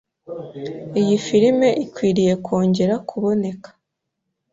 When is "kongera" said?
2.45-2.95